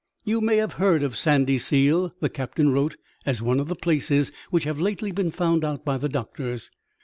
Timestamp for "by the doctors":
5.85-6.71